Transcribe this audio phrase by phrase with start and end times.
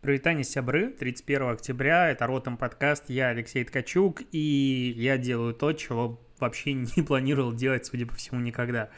[0.00, 0.88] Привитание, сябры.
[0.88, 7.02] 31 октября, это Ротом подкаст, я Алексей Ткачук, и я делаю то, чего вообще не
[7.02, 8.88] планировал делать, судя по всему, никогда.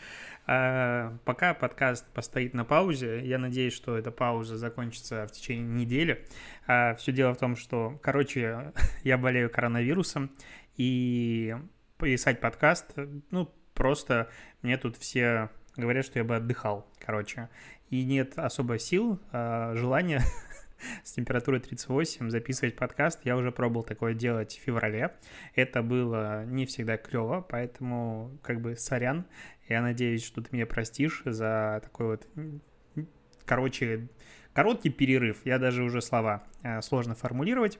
[0.47, 6.25] А, пока подкаст постоит на паузе, я надеюсь, что эта пауза закончится в течение недели.
[6.69, 8.73] А, все дело в том, что, короче,
[9.03, 10.31] я болею коронавирусом,
[10.77, 11.57] и
[11.99, 12.95] писать подкаст,
[13.33, 14.31] ну, просто
[14.63, 17.49] мне тут все говорят, что я бы отдыхал, короче.
[17.91, 20.23] И нет особо сил, а, желания
[21.05, 23.21] с температурой 38 записывать подкаст.
[23.25, 25.13] Я уже пробовал такое делать в феврале.
[25.55, 29.27] Это было не всегда клево, поэтому как бы сорян.
[29.69, 32.29] Я надеюсь, что ты меня простишь за такой вот,
[33.45, 34.09] короче,
[34.53, 35.45] короткий перерыв.
[35.45, 37.79] Я даже уже слова э, сложно формулировать.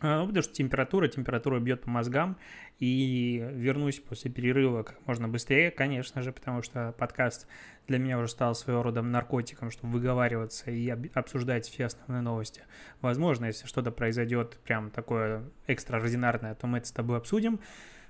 [0.00, 2.36] А, ну, потому что температура, температура бьет по мозгам,
[2.78, 7.46] и вернусь после перерыва как можно быстрее, конечно же, потому что подкаст
[7.86, 12.62] для меня уже стал своего рода наркотиком, чтобы выговариваться и обсуждать все основные новости.
[13.00, 17.60] Возможно, если что-то произойдет прям такое экстраординарное, то мы это с тобой обсудим.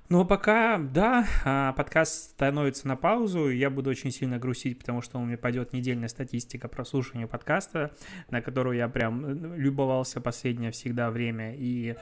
[0.09, 5.19] Ну, пока, да, а, подкаст становится на паузу, я буду очень сильно грустить, потому что
[5.19, 7.91] у меня пойдет недельная статистика прослушивания подкаста,
[8.31, 11.97] на которую я прям э, любовался последнее всегда время, и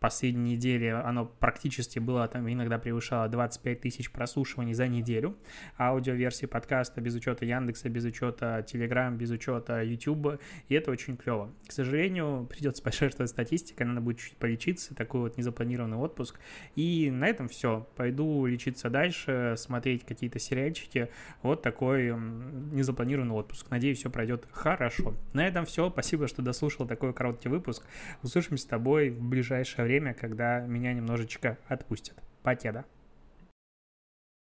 [0.00, 5.36] последние недели оно практически было, там иногда превышало 25 тысяч прослушиваний за неделю,
[5.78, 11.52] аудиоверсии подкаста без учета Яндекса, без учета Телеграм, без учета YouTube, и это очень клево.
[11.66, 16.40] К сожалению, придется пожертвовать статистикой, надо будет чуть-чуть полечиться, такой вот незапланированный отпуск,
[16.76, 17.88] и на этом этом все.
[17.96, 21.08] Пойду лечиться дальше, смотреть какие-то сериальчики.
[21.42, 23.70] Вот такой незапланированный отпуск.
[23.70, 25.14] Надеюсь, все пройдет хорошо.
[25.32, 25.90] На этом все.
[25.90, 27.84] Спасибо, что дослушал такой короткий выпуск.
[28.22, 32.16] Услышимся с тобой в ближайшее время, когда меня немножечко отпустят.
[32.42, 32.84] Покеда.